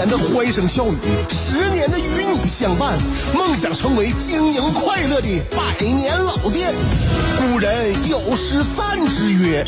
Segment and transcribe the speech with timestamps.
[0.00, 0.96] 年的欢声笑语，
[1.28, 2.98] 十年的与你相伴，
[3.34, 6.72] 梦想成为经营快乐的百年老店。
[7.36, 9.62] 古人有诗赞之曰：“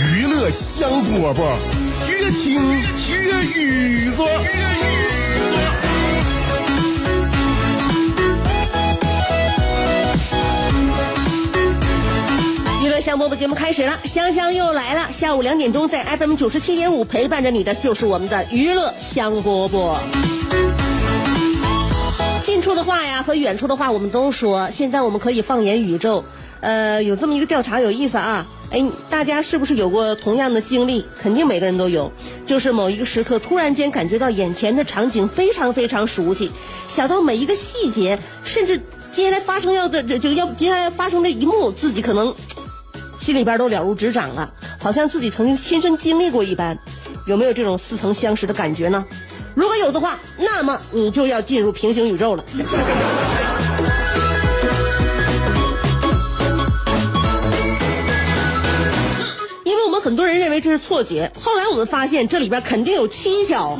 [0.00, 1.42] 娱乐香饽饽，
[2.08, 4.22] 越听越雨子。”
[13.00, 15.12] 香饽饽节目开始了，香香又来了。
[15.12, 19.96] 下午两点钟，在 FM 九十七点五陪伴着你的就是我们的娱乐香饽饽。
[22.44, 26.24] 近处的话呀和远处的话我们都说，现在我们可以放眼宇宙。
[26.60, 31.04] 呃，有这么一个调查有意思啊，哎，大家是不是有过同样的经历？
[31.20, 32.10] 肯定每个人都有，
[32.46, 36.50] 就是某一个时刻突然间感觉到眼前的场景非常非常熟悉，
[36.88, 38.80] 想到每一个细节，甚至
[39.12, 42.34] 接下来发生要的这这个要接下来发生的一幕，自己可能。
[43.26, 46.78] 心里边都了如指掌了，好像自己曾经亲身经历过一般，
[47.26, 49.04] 有没有这种似曾相识的感觉呢？
[49.56, 52.44] 如果有的话，那么你就要进入平行宇宙了。
[59.64, 63.76] 因为我们很多人认为这是错觉，后来我们发现这里边肯定有蹊跷，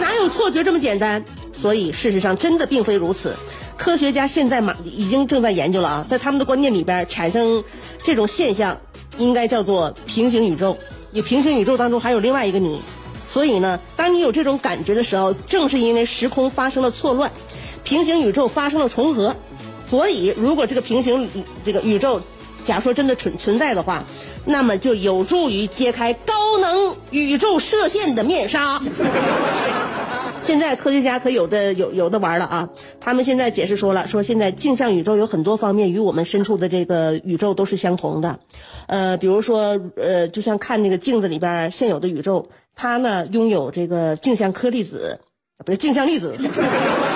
[0.00, 1.24] 哪有错觉这么简单？
[1.52, 3.36] 所以事实上真的并非如此。
[3.82, 7.64] 科学家现在嘛已经正在研究了啊，在他们的观念里边产生
[8.04, 8.78] 这种现象，
[9.18, 10.78] 应该叫做平行宇宙。
[11.10, 12.80] 你平行宇宙当中还有另外一个你，
[13.28, 17.32] 所以呢，当你有这种感觉的时候，正是因为时空发生了错乱，
[17.82, 19.34] 平行宇宙发生了重合。
[19.90, 21.28] 所以，如果这个平行
[21.64, 22.20] 这个宇宙，
[22.64, 24.04] 假说真的存存在的话，
[24.44, 28.80] 那么就有助于揭开高能宇宙射线的面纱。
[30.42, 32.68] 现在科学家可有的有有的玩了啊！
[33.00, 38.40] 他们现在解释说了，说现在镜像宇宙有很多方面与我们身处的这个宇宙都是相同的，
[38.88, 45.20] 呃，比如说呃，就像看那个镜子里边现有的宇宙，它呢拥有这个镜像颗粒子，
[45.64, 46.36] 不是镜像粒子，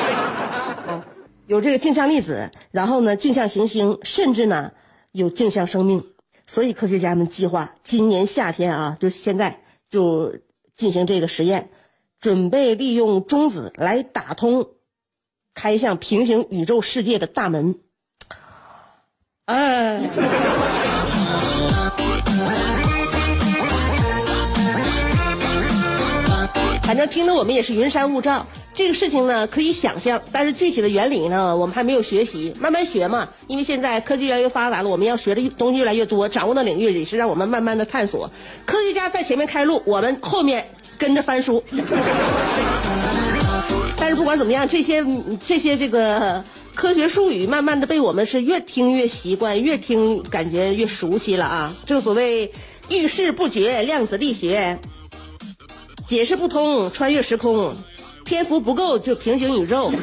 [1.49, 4.71] 有这个镜像粒子，然后呢镜像行星，甚至呢
[5.11, 6.05] 有镜像生命，
[6.47, 10.33] 所以科学家们计划今年夏天啊，就现在就
[10.77, 11.71] 进行这个实验。
[12.21, 14.69] 准备利用中子来打通
[15.55, 17.77] 开向平行宇宙世界的大门。
[19.45, 20.01] 哎，
[26.83, 28.47] 反正听得我们也是云山雾罩。
[28.75, 33.27] 这个事情呢可以想象，但是具体的原理呢，我们还没有学习，慢慢学嘛。
[33.47, 38.31] 因为现在科技越来越发达了，我们要学的东西越来越多，掌握的领域也是让我们慢慢的探索。
[38.67, 40.69] 科学家在前面开路，我们后面。
[40.99, 41.63] 跟着翻书，
[43.97, 45.05] 但是不管怎么样，这些
[45.47, 46.43] 这些这个
[46.75, 51.75] 科学术语，慢慢的被我们是越听越习惯，越听感觉越熟悉了啊！
[51.87, 52.53] 正所谓
[52.89, 54.79] 遇事不决，量子力学，
[56.07, 57.75] 解释不通，穿越时空，
[58.25, 59.91] 篇幅不够就平行宇宙。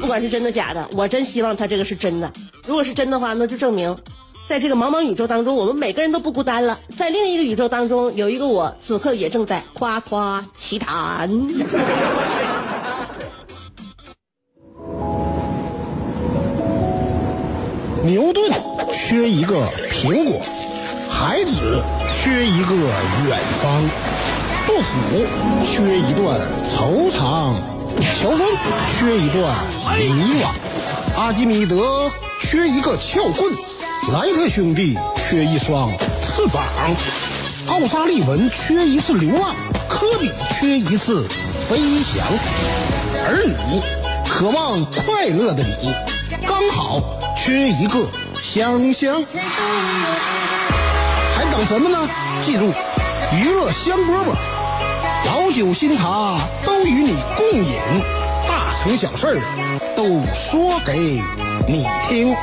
[0.00, 2.32] 不管是真的假的，我真希望他这个是真的。
[2.66, 3.96] 如果是真的话，那就证明。
[4.48, 6.78] 在这个茫茫宇宙当中，我们每个人都不孤单了。
[6.96, 11.28] 在另一个宇宙当中，有一个我，此刻也正在夸夸其谈。
[18.04, 18.52] 牛顿
[18.92, 20.40] 缺一个苹果，
[21.10, 21.82] 孩子
[22.14, 22.74] 缺一个
[23.26, 23.82] 远方，
[24.64, 25.26] 杜甫
[25.64, 26.40] 缺一段
[26.78, 27.56] 惆怅，
[28.14, 28.46] 乔峰
[28.96, 29.52] 缺一段
[29.98, 30.54] 迷惘，
[31.16, 32.08] 阿基米德
[32.40, 33.52] 缺一个撬棍。
[34.12, 35.90] 莱特兄弟缺一双
[36.22, 36.62] 翅膀，
[37.66, 39.52] 奥沙利文缺一次流浪，
[39.88, 41.26] 科比缺一次
[41.68, 42.24] 飞翔，
[43.26, 43.82] 而你，
[44.30, 45.92] 渴望快乐的你，
[46.46, 47.02] 刚好
[47.36, 48.06] 缺一个
[48.40, 49.24] 香香。
[51.34, 52.08] 还等什么呢？
[52.44, 52.72] 记住，
[53.34, 54.36] 娱乐香饽饽，
[55.26, 57.74] 老酒新茶都与你共饮，
[58.46, 59.40] 大成小事
[59.96, 61.20] 都说给
[61.66, 62.36] 你听。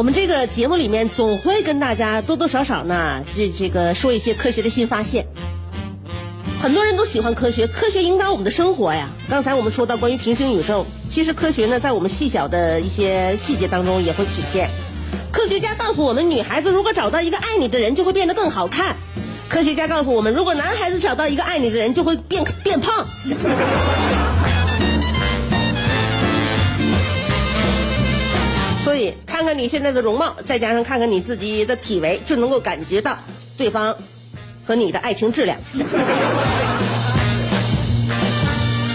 [0.00, 5.26] 我们这个节目里面总会跟大家多多少少呢，这这个说一些科学的新发现。
[6.58, 9.10] 很多人都喜欢科学，科学引导我们的生活呀。
[9.28, 14.70] 刚才我们说到关于平行宇宙，其实科学呢，在我们细小的一些细节当中也会体现。
[15.30, 18.96] 科学家告诉我们，女孩子如果找到一个爱你的人，就会变得更好看。
[19.50, 23.06] 科学家告诉我们，如果男孩子找到一个爱你的人，就会变变胖。
[29.50, 33.18] 看看你现在的容貌，再加上看看你自己的体围，就能够感觉到
[33.58, 33.96] 对方
[34.64, 35.58] 和你的爱情质量。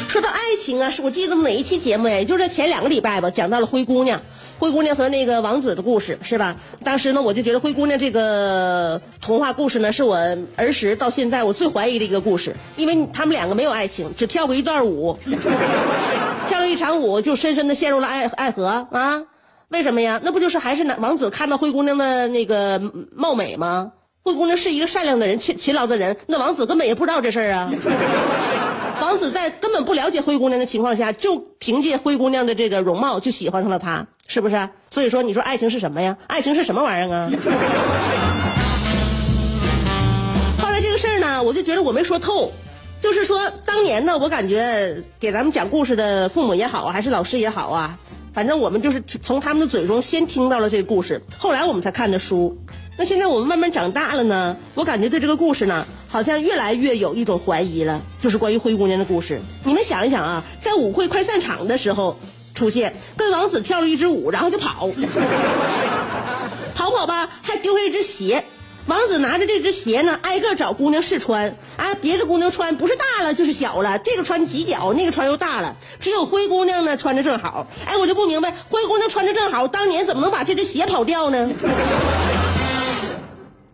[0.07, 2.15] 说到爱情啊，是我记得哪一期节目呀？
[2.15, 4.21] 也就是在前两个礼拜吧，讲到了灰姑娘，
[4.57, 6.55] 灰姑娘和那个王子的故事，是吧？
[6.85, 10.17] 当时呢，我就觉得灰姑娘这个童话故事呢，是我
[10.55, 15.19] 儿时到现在我最怀疑的一个故事，因为他们两个没有爱情，只跳过一段舞，
[16.47, 19.23] 跳了一场舞就深深的陷入了爱爱河啊。
[19.69, 20.19] 为什么呀？
[20.23, 22.79] 那不就是还是男王子看到灰姑娘的那个
[23.15, 23.91] 貌美吗？
[24.21, 27.71] 灰姑娘是一个善良的人，勤勤劳的人，那王子根本也不知道这事儿啊。
[29.01, 34.69] 王子在根本不了解灰姑娘的情况下，就凭借灰姑娘的这个容貌就喜欢上了她，是不是？
[34.89, 36.17] 所以说，你说爱情是什么呀？
[36.27, 37.29] 爱情是什么玩意儿啊？
[40.61, 42.51] 后来这个事儿呢，我就觉得我没说透，
[42.99, 47.97] 就是说当年呢，我感觉给咱们讲故事的父母也好，还是老师也好啊。
[48.35, 52.57] 反正我们就是从他们的嘴中先听到了这个故事，后来我们才看的书。
[52.97, 58.01] 那现在我们慢慢长大了呢，我感觉对这个故事呢，好像越来越有一种怀疑了。
[58.19, 62.19] 就是关于灰姑娘的故事，你们想一想啊，在舞会快散场的时候
[62.53, 64.89] 出现，跟王子跳了一支舞，然后就跑，
[66.75, 68.43] 跑跑吧，还丢下一只鞋。
[68.87, 71.55] 王子拿着这只鞋呢，挨个找姑娘试穿。
[71.77, 75.75] 啊，别的姑娘穿不是大了就是小了，这个穿挤脚，那个穿又大了。
[75.99, 77.67] 只有灰姑娘呢，穿着正好。
[77.85, 81.49] 哎，我就不明白，灰姑娘穿着正好，当年怎么能把这只鞋跑掉呢？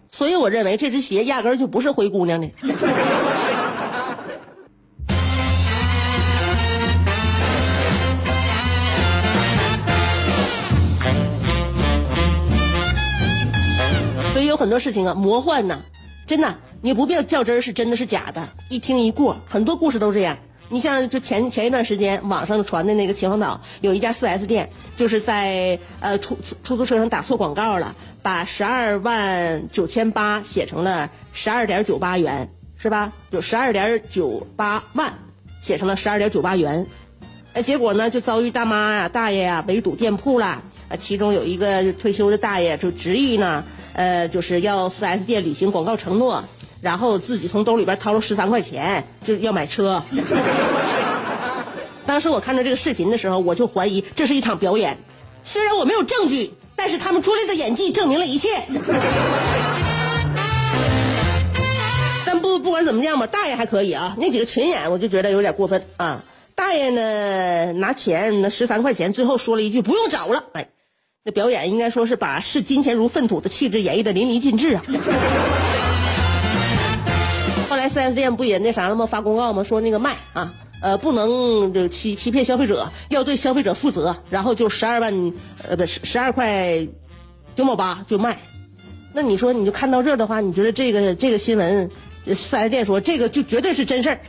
[0.10, 2.50] 所以我认为这只鞋压根就不是灰姑娘的。
[14.62, 15.82] 很多事情啊，魔幻呢，
[16.28, 19.36] 真的，你不必较真儿是真的是假的，一听一过。
[19.48, 20.38] 很多故事都这样。
[20.70, 32.48] 你像就前前一段时间网上传的那个秦皇岛有一家四 S 店，就是在呃出出租车上打错广告了，把十二万九千八写成了十二点九八元，
[32.78, 33.12] 是吧？
[33.32, 35.12] 就十二点九八万
[35.60, 36.86] 写成了十二点九八元，
[37.54, 40.62] 哎，结果呢就遭遇大妈呀、大爷呀围堵店铺了。
[40.88, 43.64] 啊，其中有一个退休的大爷就执意呢，
[43.94, 46.44] 呃，就是要四 S 店履行广告承诺，
[46.82, 50.04] 然后自己从兜里边掏了十三块钱，就要买车。
[52.06, 54.98] 当时我看到这个视频的时候，我就怀疑这是一场表演。
[55.44, 58.50] 虽然我没有证据，但是他们拙劣的演技证明了一切。
[62.26, 66.24] 但不不管怎么样吧，大爷还可以啊，那几个群演我就觉得有点过分啊。
[66.56, 70.68] 大爷呢拿钱那十三块钱，最后说了一句不用找了，哎。
[71.24, 74.82] 那表演应该说是把视金钱如粪土的气质演绎的淋漓尽致啊！
[77.70, 79.06] 后来四 S 店不也那啥了吗？
[79.06, 79.64] 发公告吗？
[79.64, 80.52] 说那个卖啊，
[80.82, 84.16] 呃，不能就欺欺骗消费者，要对消费者负责。
[84.32, 85.14] 然后就十二万，
[85.62, 86.88] 呃，不十十二块
[87.54, 88.40] 九毛八就卖。
[89.14, 91.88] 那你说，你就看到这的话，你觉得这个这个新闻，
[92.26, 94.20] 四 S 店说这个就绝对是真事儿，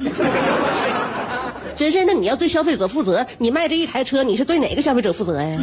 [1.74, 2.04] 真事儿。
[2.06, 5.58] 那你要对消费者负责，你卖这一台车，你是对哪个消费者负责呀？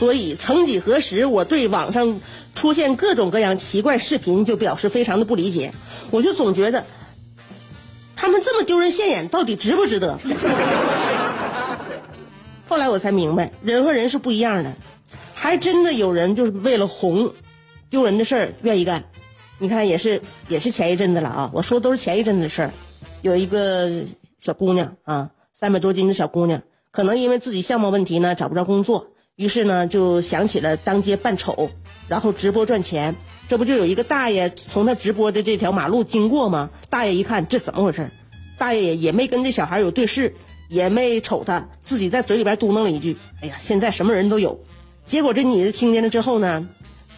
[0.00, 2.22] 所以，曾几何时，我对网上
[2.54, 5.74] 出现各种各样奇怪视频就表示非常的不理解。
[6.10, 6.86] 我就总觉得，
[8.16, 10.18] 他们这么丢人现眼，到底值不值得？
[12.66, 14.74] 后来我才明白，人和人是不一样的，
[15.34, 17.34] 还真的有人就是为了红，
[17.90, 19.04] 丢人的事儿愿意干。
[19.58, 22.70] 你看，也是也是前一阵子了啊，我说都是前一阵子的事儿。
[23.20, 24.04] 有一个
[24.38, 29.08] 小姑娘啊，三百多斤的小姑娘，可能因为自己相貌问题呢，找不着工作。
[29.40, 31.70] 于是呢，就想起了当街扮丑，
[32.08, 33.16] 然后直播赚钱。
[33.48, 36.68] 这不就有一个大爷从他直播的这条马路经过吗？
[36.90, 38.10] 大爷一看这怎么回事？
[38.58, 40.34] 大爷也也没跟这小孩有对视，
[40.68, 44.60] 也没瞅他，自己在嘴里边嘟囔了一句：“哎呀，现在什么人都有。”
[45.06, 46.68] 结果这女的听见了之后呢，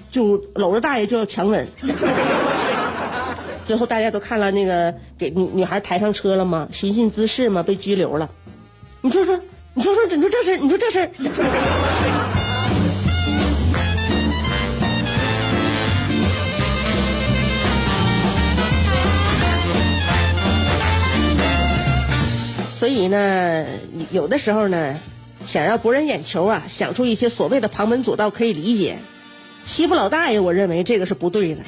[0.08, 1.66] 就搂着大爷就要强吻。
[3.66, 6.68] 最后大家都看了那个给女女孩抬上车了吗？
[6.70, 8.30] 寻衅滋事嘛，被拘留了。
[9.00, 9.40] 你说说。
[9.74, 11.08] 你说说，你说这事你说这事
[22.78, 23.64] 所以呢，
[24.10, 24.98] 有的时候呢，
[25.46, 28.98] 想要博人眼球啊，想出一些所谓的旁门左道可以理解，
[29.64, 31.62] 欺负老大爷，我认为这个是不对的。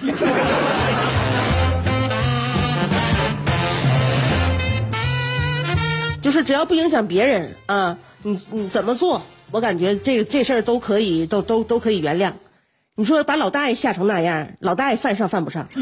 [6.25, 12.33] 就是只要不影响别人啊，你你怎么做，我感觉这这事儿都可以，都都都可以原谅。
[12.95, 15.69] 你说把老大爷吓成那样，老大爷犯上犯不上？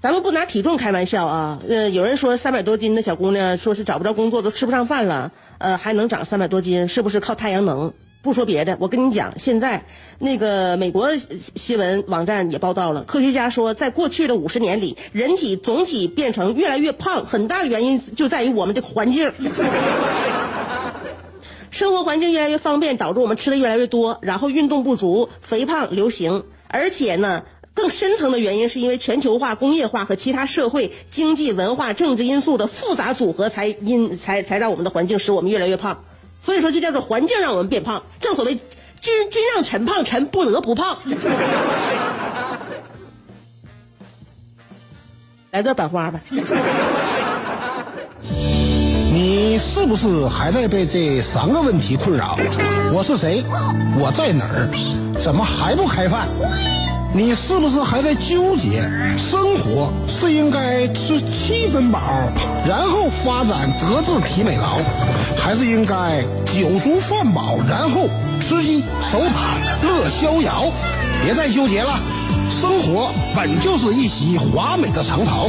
[0.00, 7.92] 咱们不拿体重开玩笑啊，呃，有人说三百多斤的小姑娘，说是找不着工作都吃不上饭了，呃，还能长三百多斤，是不是靠太阳能？
[8.22, 9.84] 不说别的，我跟你讲，现在
[10.18, 11.08] 那个美国
[11.54, 19.32] 新闻网站也报道了，科学家说，在过去的五十年里，人体总体变成越来越胖，很大的原因就在于我们的环境。
[21.70, 26.44] 生活环境越来越方便，导致我们吃的越来越多，然后运动不足，肥胖流行。
[26.68, 36.04] 而且呢，更深层的原因是因为全球化、工业化和其他社会、经济、文化、政治因素的复杂组合，才因才才让我们的环境使我们越来越胖。
[36.42, 38.02] 所以说，就叫做环境让我们变胖。
[38.20, 38.54] 正所谓，
[39.00, 40.96] 君君让臣胖，臣不得不胖。
[45.50, 46.20] 来段版花吧。
[49.12, 52.38] 你是不是还在被这三个问题困扰？
[52.92, 53.42] 我是谁？
[53.98, 54.70] 我在哪儿？
[55.20, 56.28] 怎么还不开饭？
[57.12, 58.82] 你是不是还在纠结？
[59.18, 62.00] 生活是应该吃七分饱，
[62.68, 64.78] 然后发展德智体美劳，
[65.36, 68.06] 还是应该酒足饭饱，然后
[68.40, 70.72] 吃鸡守塔乐逍遥？
[71.22, 71.98] 别再纠结了，
[72.60, 75.48] 生活本就是一袭华美的长袍。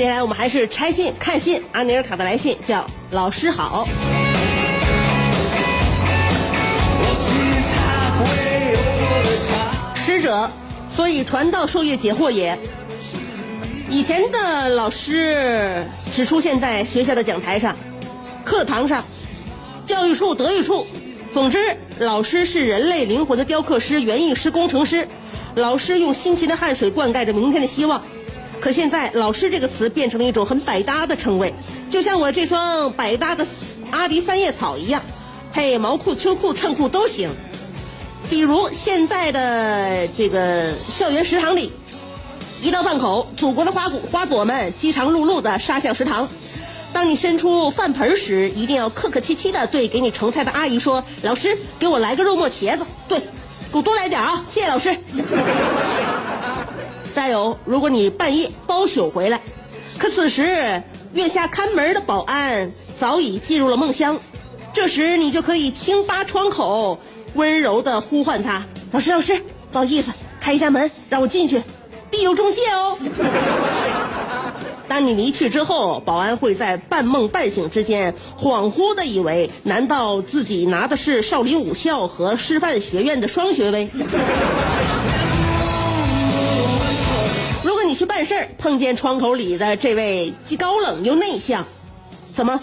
[0.00, 3.86] 接下来我们还是拆信看信，阿尼尔卡的来信叫“老师好”。
[9.94, 10.50] 师者，
[10.90, 12.58] 所以传道授业解惑也。
[13.90, 17.76] 以前的老师只出现在学校的讲台上、
[18.42, 19.04] 课堂上、
[19.84, 20.86] 教育处、德育处，
[21.30, 25.06] 总之，老师是人类灵魂的雕刻师、园艺师、工程师。
[25.56, 28.02] 老师用辛勤的汗水灌溉着明天的希望。
[28.60, 31.52] 可现在“老师”这个词变成了一种很百搭的称谓，
[31.88, 33.46] 就像我这双百搭的
[33.90, 35.02] 阿迪三叶草一样，
[35.52, 37.30] 配毛裤、秋裤、衬裤都行。
[38.28, 41.72] 比如现在的这个校园食堂里，
[42.60, 46.28] 一到饭口，祖国的花骨花朵们饥肠辘辘地杀向食堂。
[46.92, 53.18] 当你伸出饭盆时，一定要客客气气地对给你盛菜的阿姨说：“老师，给我来个肉末茄子。”对，
[53.72, 54.44] 给我多来点啊！
[54.50, 54.94] 谢谢老师。
[57.14, 59.40] 再有，如果你半夜包宿回来，
[59.98, 64.18] 可此时月下看门的保安早已进入了梦乡，
[64.72, 66.98] 这时你就可以轻扒窗口，
[67.34, 69.40] 温柔的呼唤他：“老师，老师，
[69.72, 71.60] 不好意思，开一下门，让我进去，
[72.10, 72.96] 必有重谢哦。”
[74.88, 83.88] 当你离去之后，保安会在半梦半醒之间，恍惚的以为，难道自己拿的是少林武校和师范学院的双学位？
[88.00, 91.66] 去办事儿，碰见窗口里的这位既高冷又内向，
[92.32, 92.58] 怎么？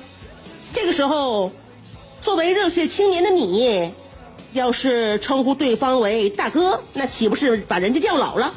[0.74, 1.52] 这个时候，
[2.22, 3.92] 作为热血青年的你，
[4.54, 8.52] 要是称呼对方为大哥，那岂不是把人家叫老了？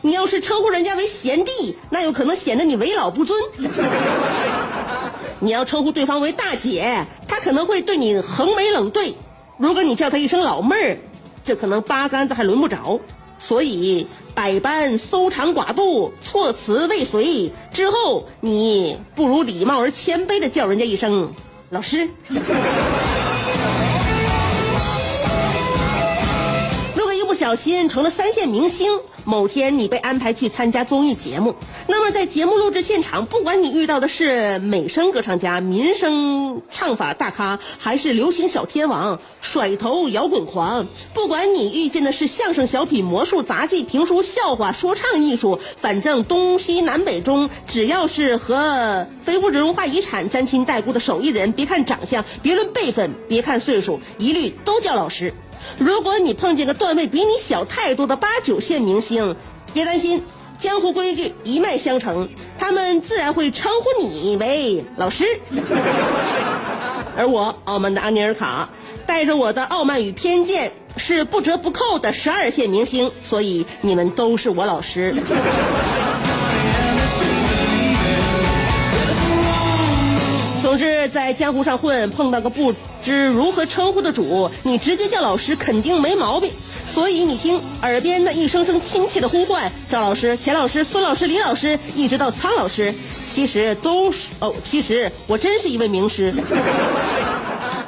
[0.00, 3.38] 你要是称呼人家为贤弟，那有可能显得你为老不尊。
[5.40, 9.12] 你要称呼对方为大姐，他可能会对你横眉冷对；
[9.58, 10.96] 如果你叫他一声老妹儿，
[11.44, 12.98] 这可能八竿子还轮不着。
[13.46, 14.06] 所以。
[14.34, 21.32] 百般搜肠刮肚，措辞未遂之后，你不如礼貌而谦卑的叫人家一声
[21.70, 22.08] 老师。
[27.34, 29.00] 不小心成了三线明星。
[29.24, 31.56] 某天你被安排去参加综艺节目，
[31.88, 55.34] 那么在节目录制现场，不管你遇到的是美声歌唱家、民声唱法大咖，还是流行小天王、甩头摇滚狂，不管你遇见的是相声、小品、魔术、杂技、评书、笑话、说唱艺术，反正东西南北中，只要是和非物质文化遗产沾亲带故的手艺人，别看长相，别论辈分，别看岁数，一律都叫老师。
[55.78, 59.36] 如果你碰见个段位比你小太多的八九线明星，
[59.72, 60.22] 别担心，
[60.58, 62.28] 江湖规矩一脉相承，
[62.58, 65.24] 他们自然会称呼你为老师。
[67.16, 68.68] 而我傲慢的安尼尔卡，
[69.06, 75.14] 带着我的傲慢与偏见，是不折不扣的十二线明星，所以你们都是我老师。
[80.74, 86.50] 总之，在江湖上混，碰到个不知如何称呼的主，你直接叫老师肯定没毛病。
[86.92, 92.92] 所以你听耳边那一声声亲切的呼唤，赵老师、钱老师、孙老师、李老师，一直到苍老师，
[93.24, 96.34] 其实都是哦，其实我真是一位名师，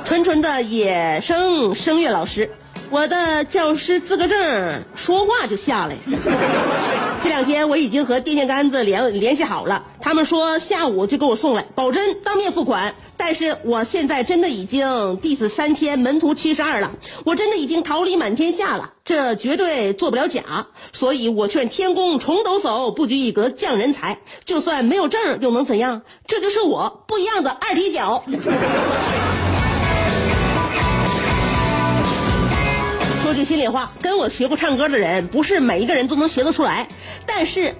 [0.05, 2.49] 纯纯的野生声乐老师。
[2.89, 5.97] 我的教师资格证说话就下来。
[7.23, 12.95] 这两天我已经和电线杆子联联系好了，他们说下午就给我送来，保真当面付款。
[13.17, 16.93] 但是我现在真的已经弟子三千，门徒七十二了，
[17.25, 20.69] 我真的已经桃李满天下了，这绝对做不了假。
[20.93, 24.21] 所以我劝天公重抖擞，不拘一格降人才。
[24.45, 26.03] 就算没有证又能怎样？
[26.27, 28.23] 这就是我不一样的二踢脚。
[33.37, 36.89] 句心里话，跟我学过唱歌的人，不是每一个人都能学得出来。
[37.27, 37.75] 但是，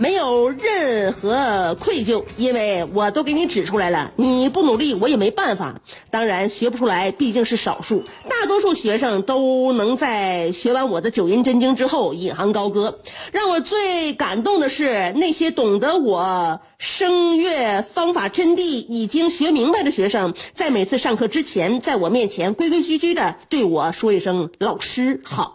[0.00, 4.14] 没有任何愧疚，因为我都给你指出来了。
[4.16, 5.82] 你不努力，我也没办法。
[6.10, 13.00] 当然，学不出来毕竟是少数，大多数学生都能在学完我的九阴真经之后引吭高歌。
[13.30, 25.52] 让我最感动的是，那些懂得我声乐方法真谛、已经学明白的学生，在每次上课之前，在我面前规规矩矩的对我说一声“老师好”，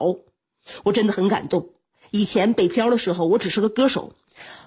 [0.85, 1.69] 我真的很感动。
[2.11, 4.13] 以前北漂的时候，我只是个歌手。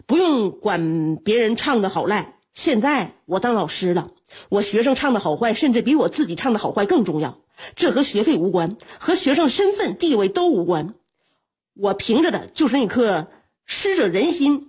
[0.09, 4.11] 不用管别人唱的好赖，现在我当老师了，
[4.49, 7.39] 我学生唱的好坏，甚至比我自己唱的好坏更重要。
[7.77, 10.95] 这和学费无关，和学生身份地位都无关。
[11.75, 13.29] 我凭着的就是那颗
[13.67, 14.68] 师者仁心。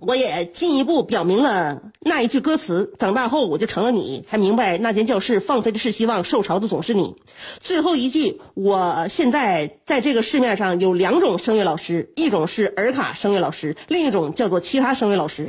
[0.00, 7.14] 我也进一步表明了那一句歌词：长大后我就成了你，才明白那间教室放飞的是希望，受潮的总是你。
[7.60, 15.46] 最后一句，我现在在这个市面上有两种声乐老师，一种是尔卡声乐老师，另一种叫做其他声乐老师。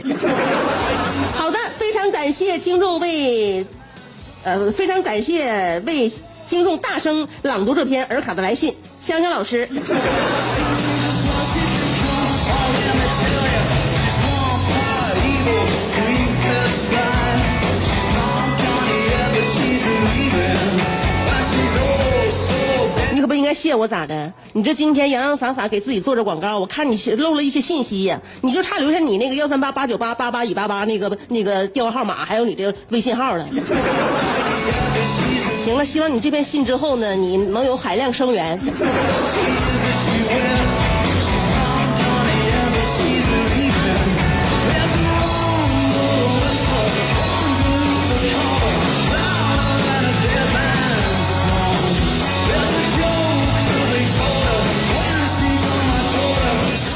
[1.34, 3.66] 好的，非常感谢听众为，
[4.44, 6.12] 呃，非常感谢为
[6.48, 9.70] 听众大声朗读这篇尔卡的来信，香香老师。
[23.54, 24.32] 谢我咋的？
[24.54, 33.46] 你这今天洋洋洒洒给自己做着广告，我看你漏了一些信息呀，你就差留下你那个幺三八八九八八八一八八那个那个电话号码，还有你的微信号了。
[35.58, 38.60] 行了，希望你这篇信之后呢，你能有海量生源。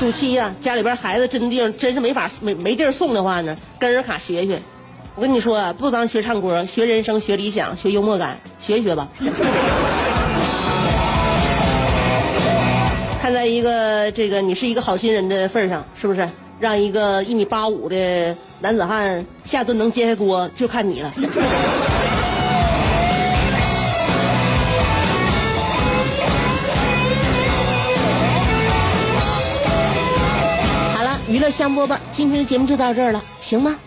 [0.05, 4.59] 暑期呀、家里边孩子真地方真是没法没没地儿送的话呢，跟人卡学学。
[5.15, 9.09] 我跟你说，不当学唱歌，学人生，学理想，学幽默感，学一学吧。
[13.19, 16.29] 看在一个这个你是一个好心人的份上，是不是？
[16.59, 21.01] 让一个一米八五的男子汉下顿能揭开锅，就看你。
[21.01, 21.11] 了，
[31.35, 33.77] 娱乐香饽饽，今天的节目就到这儿了，行吗？